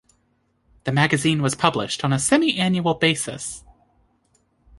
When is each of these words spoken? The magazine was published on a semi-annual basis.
The 0.85 0.91
magazine 0.91 1.43
was 1.43 1.53
published 1.53 2.03
on 2.03 2.11
a 2.11 2.17
semi-annual 2.17 2.95
basis. 2.95 3.63